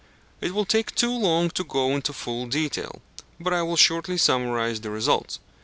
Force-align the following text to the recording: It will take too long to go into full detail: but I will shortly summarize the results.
It 0.39 0.55
will 0.55 0.65
take 0.65 0.95
too 0.95 1.11
long 1.15 1.51
to 1.51 1.63
go 1.63 1.91
into 1.91 2.11
full 2.11 2.47
detail: 2.47 3.03
but 3.39 3.53
I 3.53 3.61
will 3.61 3.77
shortly 3.77 4.17
summarize 4.17 4.81
the 4.81 4.89
results. 4.89 5.37